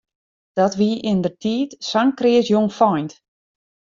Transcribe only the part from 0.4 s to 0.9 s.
Dat